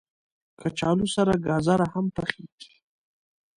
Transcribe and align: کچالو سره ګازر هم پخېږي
کچالو 0.59 1.05
سره 1.15 1.33
ګازر 1.45 1.79
هم 1.93 2.05
پخېږي 2.15 2.73